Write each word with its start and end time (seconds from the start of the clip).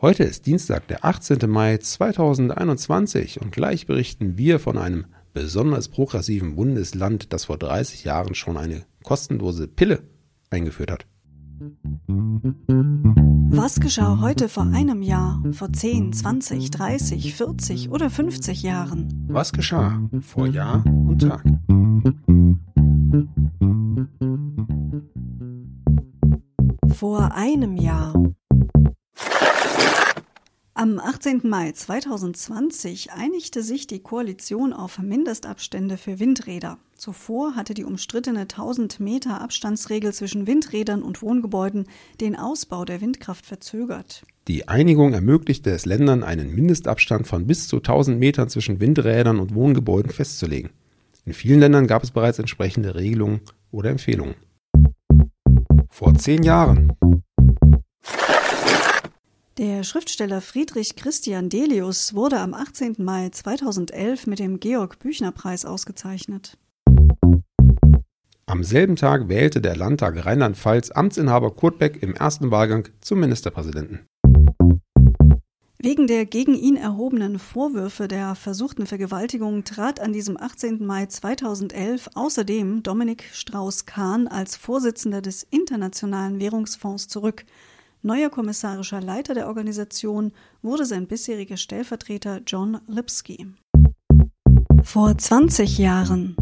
Heute 0.00 0.22
ist 0.22 0.46
Dienstag, 0.46 0.86
der 0.86 1.04
18. 1.04 1.50
Mai 1.50 1.76
2021 1.76 3.40
und 3.40 3.50
gleich 3.50 3.88
berichten 3.88 4.38
wir 4.38 4.60
von 4.60 4.78
einem 4.78 5.06
besonders 5.32 5.88
progressiven 5.88 6.54
Bundesland, 6.54 7.32
das 7.32 7.46
vor 7.46 7.58
30 7.58 8.04
Jahren 8.04 8.36
schon 8.36 8.56
eine 8.56 8.84
kostenlose 9.02 9.66
Pille 9.66 10.04
eingeführt 10.50 10.92
hat. 10.92 11.06
Was 13.50 13.80
geschah 13.80 14.20
heute 14.20 14.48
vor 14.48 14.68
einem 14.72 15.02
Jahr, 15.02 15.42
vor 15.50 15.72
10, 15.72 16.12
20, 16.12 16.70
30, 16.70 17.34
40 17.34 17.90
oder 17.90 18.08
50 18.08 18.62
Jahren? 18.62 19.26
Was 19.26 19.52
geschah 19.52 20.00
vor 20.20 20.46
Jahr 20.46 20.84
und 20.86 21.22
Tag? 21.22 21.42
Vor 26.94 27.34
einem 27.34 27.76
Jahr. 27.76 28.14
Am 30.80 31.00
18. 31.00 31.40
Mai 31.42 31.72
2020 31.72 33.10
einigte 33.10 33.64
sich 33.64 33.88
die 33.88 33.98
Koalition 33.98 34.72
auf 34.72 35.00
Mindestabstände 35.00 35.96
für 35.96 36.20
Windräder. 36.20 36.78
Zuvor 36.94 37.56
hatte 37.56 37.74
die 37.74 37.82
umstrittene 37.82 38.42
1000 38.42 39.00
Meter 39.00 39.40
Abstandsregel 39.40 40.12
zwischen 40.12 40.46
Windrädern 40.46 41.02
und 41.02 41.20
Wohngebäuden 41.20 41.86
den 42.20 42.36
Ausbau 42.36 42.84
der 42.84 43.00
Windkraft 43.00 43.44
verzögert. 43.44 44.22
Die 44.46 44.68
Einigung 44.68 45.14
ermöglichte 45.14 45.70
es 45.72 45.84
Ländern, 45.84 46.22
einen 46.22 46.54
Mindestabstand 46.54 47.26
von 47.26 47.48
bis 47.48 47.66
zu 47.66 47.78
1000 47.78 48.16
Metern 48.16 48.48
zwischen 48.48 48.78
Windrädern 48.78 49.40
und 49.40 49.56
Wohngebäuden 49.56 50.12
festzulegen. 50.12 50.70
In 51.24 51.32
vielen 51.32 51.58
Ländern 51.58 51.88
gab 51.88 52.04
es 52.04 52.12
bereits 52.12 52.38
entsprechende 52.38 52.94
Regelungen 52.94 53.40
oder 53.72 53.90
Empfehlungen. 53.90 54.36
Vor 55.90 56.14
zehn 56.14 56.44
Jahren 56.44 56.92
der 59.58 59.82
Schriftsteller 59.82 60.40
Friedrich 60.40 60.94
Christian 60.94 61.48
Delius 61.48 62.14
wurde 62.14 62.38
am 62.38 62.54
18. 62.54 62.96
Mai 62.98 63.28
2011 63.28 64.28
mit 64.28 64.38
dem 64.38 64.60
Georg-Büchner-Preis 64.60 65.64
ausgezeichnet. 65.64 66.56
Am 68.46 68.62
selben 68.62 68.94
Tag 68.94 69.28
wählte 69.28 69.60
der 69.60 69.76
Landtag 69.76 70.24
Rheinland-Pfalz 70.24 70.92
Amtsinhaber 70.92 71.50
Kurt 71.50 71.78
Beck 71.78 72.02
im 72.02 72.14
ersten 72.14 72.52
Wahlgang 72.52 72.88
zum 73.00 73.18
Ministerpräsidenten. 73.18 74.06
Wegen 75.80 76.06
der 76.06 76.24
gegen 76.24 76.54
ihn 76.54 76.76
erhobenen 76.76 77.40
Vorwürfe 77.40 78.06
der 78.06 78.36
versuchten 78.36 78.86
Vergewaltigung 78.86 79.64
trat 79.64 79.98
an 79.98 80.12
diesem 80.12 80.36
18. 80.40 80.86
Mai 80.86 81.06
2011 81.06 82.10
außerdem 82.14 82.84
Dominik 82.84 83.24
Strauß-Kahn 83.32 84.28
als 84.28 84.56
Vorsitzender 84.56 85.20
des 85.20 85.42
Internationalen 85.42 86.40
Währungsfonds 86.40 87.08
zurück. 87.08 87.44
Neuer 88.02 88.30
kommissarischer 88.30 89.00
Leiter 89.00 89.34
der 89.34 89.48
Organisation 89.48 90.32
wurde 90.62 90.86
sein 90.86 91.08
bisheriger 91.08 91.56
Stellvertreter 91.56 92.40
John 92.46 92.78
Lipsky. 92.86 93.48
Vor 94.84 95.18
20 95.18 95.78
Jahren. 95.78 96.36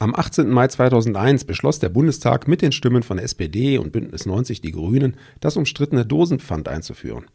Am 0.00 0.14
18. 0.14 0.48
Mai 0.48 0.66
2001 0.66 1.44
beschloss 1.44 1.78
der 1.78 1.88
Bundestag 1.88 2.48
mit 2.48 2.62
den 2.62 2.72
Stimmen 2.72 3.04
von 3.04 3.18
SPD 3.18 3.78
und 3.78 3.92
Bündnis 3.92 4.26
90 4.26 4.60
Die 4.60 4.72
Grünen, 4.72 5.16
das 5.38 5.56
umstrittene 5.56 6.04
Dosenpfand 6.04 6.68
einzuführen. 6.68 7.26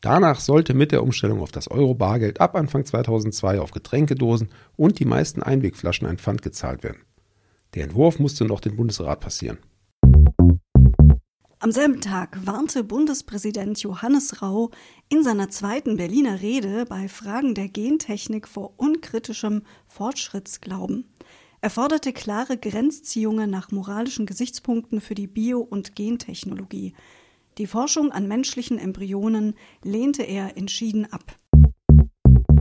Danach 0.00 0.40
sollte 0.40 0.72
mit 0.72 0.90
der 0.90 1.02
Umstellung 1.02 1.40
auf 1.40 1.52
das 1.52 1.70
Euro-Bargeld 1.70 2.40
ab 2.40 2.56
Anfang 2.56 2.86
2002 2.86 3.60
auf 3.60 3.72
Getränkedosen 3.72 4.48
und 4.76 4.98
die 4.98 5.04
meisten 5.04 5.42
Einwegflaschen 5.42 6.06
ein 6.06 6.18
Pfand 6.18 6.40
gezahlt 6.40 6.82
werden. 6.82 7.02
Der 7.74 7.84
Entwurf 7.84 8.18
musste 8.18 8.46
noch 8.46 8.60
den 8.60 8.76
Bundesrat 8.76 9.20
passieren. 9.20 9.58
Am 11.62 11.70
selben 11.70 12.00
Tag 12.00 12.44
warnte 12.44 12.82
Bundespräsident 12.82 13.80
Johannes 13.80 14.42
Rau 14.42 14.72
in 15.08 15.22
seiner 15.22 15.48
zweiten 15.48 15.96
Berliner 15.96 16.42
Rede 16.42 16.86
bei 16.88 17.06
Fragen 17.06 17.54
der 17.54 17.68
Gentechnik 17.68 18.48
vor 18.48 18.74
unkritischem 18.78 19.62
Fortschrittsglauben. 19.86 21.04
Er 21.60 21.70
forderte 21.70 22.12
klare 22.12 22.58
Grenzziehungen 22.58 23.48
nach 23.48 23.70
moralischen 23.70 24.26
Gesichtspunkten 24.26 25.00
für 25.00 25.14
die 25.14 25.28
Bio- 25.28 25.60
und 25.60 25.94
Gentechnologie. 25.94 26.94
Die 27.58 27.68
Forschung 27.68 28.10
an 28.10 28.26
menschlichen 28.26 28.76
Embryonen 28.76 29.54
lehnte 29.84 30.24
er 30.24 30.56
entschieden 30.56 31.06
ab. 31.12 31.36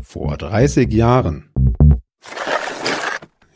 Vor 0.04 0.38
30 0.38 0.94
Jahren 0.94 1.51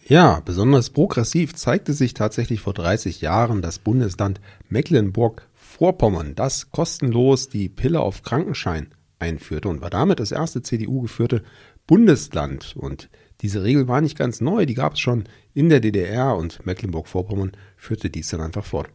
ja, 0.08 0.40
besonders 0.46 0.92
progressiv 0.92 1.56
zeigte 1.56 1.94
sich 1.94 2.14
tatsächlich 2.14 2.62
vor 2.62 2.74
30 2.74 3.22
Jahren 3.22 3.64
das 3.64 3.80
Bundesland 3.80 4.40
Mecklenburg-Vorpommern, 4.70 6.36
das 6.36 6.70
kostenlos 6.70 7.50
die 7.50 7.70
Pille 7.70 8.00
auf 8.00 8.22
Krankenschein 8.22 8.88
einführte 9.18 9.68
und 9.68 9.82
war 9.82 9.90
damit 9.90 10.20
das 10.20 10.32
erste 10.32 10.62
CDU-geführte 10.62 11.42
Bundesland. 11.88 12.76
Und 12.78 13.10
diese 13.42 13.64
Regel 13.64 13.88
war 13.88 14.00
nicht 14.00 14.16
ganz 14.16 14.42
neu, 14.42 14.68
die 14.68 14.76
gab 14.76 14.94
es 14.94 15.00
schon 15.00 15.24
in 15.56 15.70
der 15.70 15.80
DDR 15.80 16.36
und 16.36 16.64
Mecklenburg-Vorpommern 16.68 17.54
führte 17.76 18.12
dies 18.12 18.30
dann 18.30 18.42
einfach 18.42 18.66
fort. 18.66 18.90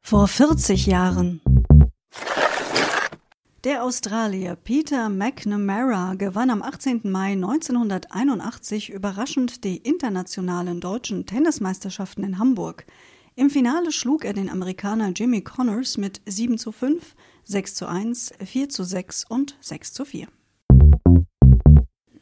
Vor 0.00 0.26
40 0.26 0.86
Jahren 0.86 1.42
der 3.66 3.82
Australier 3.82 4.54
Peter 4.54 5.08
McNamara 5.08 6.14
gewann 6.14 6.50
am 6.50 6.62
18. 6.62 7.00
Mai 7.02 7.32
1981 7.32 8.90
überraschend 8.90 9.64
die 9.64 9.78
internationalen 9.78 10.80
deutschen 10.80 11.26
Tennismeisterschaften 11.26 12.22
in 12.22 12.38
Hamburg. 12.38 12.86
Im 13.34 13.50
Finale 13.50 13.90
schlug 13.90 14.24
er 14.24 14.34
den 14.34 14.48
Amerikaner 14.50 15.10
Jimmy 15.16 15.40
Connors 15.40 15.98
mit 15.98 16.20
7 16.26 16.58
zu 16.58 16.70
5, 16.70 17.16
6 17.42 17.74
zu 17.74 17.88
1, 17.88 18.34
4 18.44 18.68
zu 18.68 18.84
6 18.84 19.24
und 19.28 19.56
6 19.60 19.92
zu 19.92 20.04
4. 20.04 20.28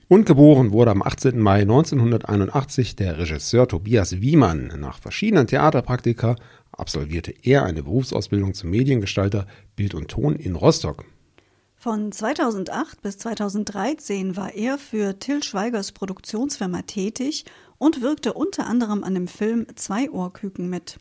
Und 0.08 0.24
geboren 0.24 0.72
wurde 0.72 0.92
am 0.92 1.02
18. 1.02 1.38
Mai 1.38 1.60
1981 1.60 2.96
der 2.96 3.18
Regisseur 3.18 3.68
Tobias 3.68 4.18
Wiemann. 4.22 4.72
Nach 4.78 4.98
verschiedenen 4.98 5.46
Theaterpraktika 5.46 6.36
absolvierte 6.72 7.34
er 7.42 7.64
eine 7.64 7.82
Berufsausbildung 7.82 8.54
zum 8.54 8.70
Mediengestalter 8.70 9.46
Bild 9.76 9.92
und 9.92 10.08
Ton 10.08 10.36
in 10.36 10.56
Rostock. 10.56 11.04
Von 11.84 12.12
2008 12.12 13.02
bis 13.02 13.18
2013 13.18 14.38
war 14.38 14.54
er 14.54 14.78
für 14.78 15.18
Till 15.18 15.42
Schweigers 15.42 15.92
Produktionsfirma 15.92 16.80
tätig 16.80 17.44
und 17.76 18.00
wirkte 18.00 18.32
unter 18.32 18.66
anderem 18.66 19.04
an 19.04 19.12
dem 19.12 19.28
Film 19.28 19.66
Zwei 19.74 20.10
Ohrküken 20.10 20.70
mit. 20.70 20.98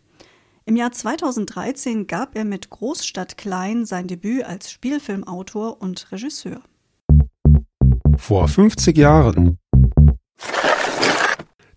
Im 0.66 0.76
Jahr 0.76 0.92
2013 0.92 2.06
gab 2.06 2.36
er 2.36 2.44
mit 2.44 2.70
Großstadt 2.70 3.38
Klein 3.38 3.86
sein 3.86 4.08
Debüt 4.08 4.44
als 4.44 4.72
Spielfilmautor 4.72 5.82
und 5.82 6.12
Regisseur. 6.12 6.62
Vor 8.18 8.50
50 8.50 8.98
Jahren 8.98 9.60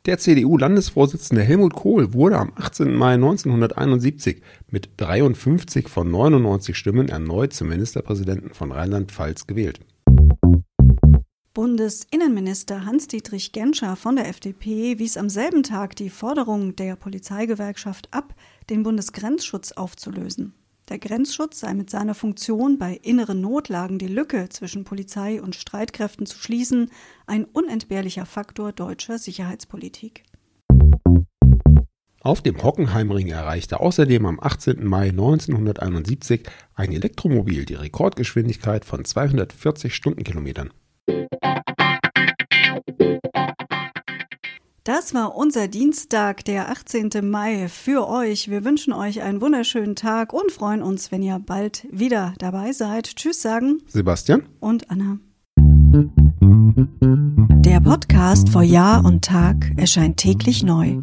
der 0.06 0.18
CDU-Landesvorsitzende 0.18 1.42
Helmut 1.42 1.74
Kohl 1.74 2.12
wurde 2.14 2.38
am 2.38 2.52
18. 2.54 2.94
Mai 2.94 3.14
1971 3.14 4.40
mit 4.70 4.90
53 4.96 5.88
von 5.88 6.10
99 6.10 6.76
Stimmen 6.76 7.08
erneut 7.08 7.52
zum 7.52 7.68
Ministerpräsidenten 7.68 8.54
von 8.54 8.70
Rheinland-Pfalz 8.70 9.46
gewählt. 9.46 9.80
Bundesinnenminister 11.54 12.84
Hans-Dietrich 12.84 13.50
Genscher 13.50 13.96
von 13.96 14.16
der 14.16 14.28
FDP 14.28 14.98
wies 14.98 15.16
am 15.16 15.28
selben 15.28 15.62
Tag 15.62 15.96
die 15.96 16.10
Forderung 16.10 16.76
der 16.76 16.96
Polizeigewerkschaft 16.96 18.08
ab, 18.12 18.34
den 18.70 18.82
Bundesgrenzschutz 18.82 19.72
aufzulösen. 19.72 20.52
Der 20.88 21.00
Grenzschutz 21.00 21.60
sei 21.60 21.74
mit 21.74 21.90
seiner 21.90 22.14
Funktion, 22.14 22.78
bei 22.78 22.94
inneren 23.02 23.40
Notlagen 23.40 23.98
die 23.98 24.06
Lücke 24.06 24.48
zwischen 24.50 24.84
Polizei 24.84 25.42
und 25.42 25.56
Streitkräften 25.56 26.26
zu 26.26 26.38
schließen, 26.38 26.92
ein 27.26 27.44
unentbehrlicher 27.44 28.24
Faktor 28.24 28.70
deutscher 28.70 29.18
Sicherheitspolitik. 29.18 30.22
Auf 32.20 32.40
dem 32.40 32.62
Hockenheimring 32.62 33.28
erreichte 33.28 33.80
außerdem 33.80 34.26
am 34.26 34.38
18. 34.40 34.84
Mai 34.84 35.08
1971 35.08 36.48
ein 36.74 36.92
Elektromobil 36.92 37.64
die 37.64 37.74
Rekordgeschwindigkeit 37.74 38.84
von 38.84 39.04
240 39.04 39.92
Stundenkilometern. 39.92 40.70
Das 44.86 45.14
war 45.14 45.34
unser 45.34 45.66
Dienstag, 45.66 46.44
der 46.44 46.70
18. 46.70 47.10
Mai 47.28 47.66
für 47.66 48.08
euch. 48.08 48.48
Wir 48.48 48.64
wünschen 48.64 48.92
euch 48.92 49.20
einen 49.20 49.40
wunderschönen 49.40 49.96
Tag 49.96 50.32
und 50.32 50.52
freuen 50.52 50.80
uns, 50.80 51.10
wenn 51.10 51.24
ihr 51.24 51.40
bald 51.44 51.88
wieder 51.90 52.34
dabei 52.38 52.70
seid. 52.70 53.16
Tschüss 53.16 53.42
sagen 53.42 53.78
Sebastian 53.88 54.44
und 54.60 54.88
Anna. 54.88 55.18
Der 57.64 57.80
Podcast 57.80 58.48
vor 58.48 58.62
Jahr 58.62 59.04
und 59.04 59.24
Tag 59.24 59.72
erscheint 59.76 60.18
täglich 60.18 60.62
neu. 60.62 60.98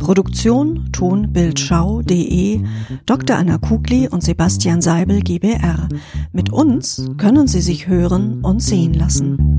Produktion 0.00 0.90
tonbildschau.de 0.90 2.64
Dr. 3.06 3.36
Anna 3.36 3.58
Kugli 3.58 4.08
und 4.08 4.24
Sebastian 4.24 4.82
Seibel 4.82 5.20
GBR. 5.20 5.88
Mit 6.32 6.52
uns 6.52 7.08
können 7.16 7.46
Sie 7.46 7.60
sich 7.60 7.86
hören 7.86 8.42
und 8.42 8.60
sehen 8.60 8.94
lassen. 8.94 9.49